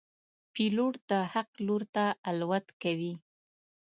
[0.53, 3.13] پیلوټ د حق لور ته الوت کوي.